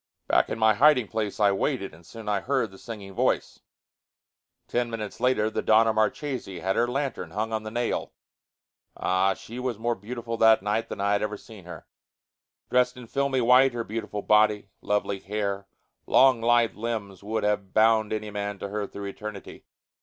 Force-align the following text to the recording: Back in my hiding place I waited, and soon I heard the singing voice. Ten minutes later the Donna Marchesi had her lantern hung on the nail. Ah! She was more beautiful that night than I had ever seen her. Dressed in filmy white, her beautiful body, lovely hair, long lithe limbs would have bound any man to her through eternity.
Back 0.27 0.49
in 0.49 0.57
my 0.57 0.73
hiding 0.73 1.07
place 1.07 1.39
I 1.39 1.51
waited, 1.51 1.93
and 1.93 2.03
soon 2.03 2.27
I 2.27 2.39
heard 2.41 2.71
the 2.71 2.79
singing 2.79 3.13
voice. 3.13 3.59
Ten 4.67 4.89
minutes 4.89 5.19
later 5.19 5.51
the 5.51 5.61
Donna 5.61 5.93
Marchesi 5.93 6.59
had 6.59 6.75
her 6.75 6.87
lantern 6.87 7.29
hung 7.29 7.53
on 7.53 7.61
the 7.61 7.69
nail. 7.69 8.11
Ah! 8.97 9.35
She 9.35 9.59
was 9.59 9.77
more 9.77 9.93
beautiful 9.93 10.37
that 10.37 10.63
night 10.63 10.89
than 10.89 10.99
I 10.99 11.11
had 11.11 11.21
ever 11.21 11.37
seen 11.37 11.65
her. 11.65 11.85
Dressed 12.71 12.97
in 12.97 13.05
filmy 13.05 13.41
white, 13.41 13.73
her 13.73 13.83
beautiful 13.83 14.23
body, 14.23 14.69
lovely 14.81 15.19
hair, 15.19 15.67
long 16.07 16.41
lithe 16.41 16.73
limbs 16.75 17.21
would 17.21 17.43
have 17.43 17.71
bound 17.75 18.11
any 18.11 18.31
man 18.31 18.57
to 18.57 18.69
her 18.69 18.87
through 18.87 19.05
eternity. 19.05 19.65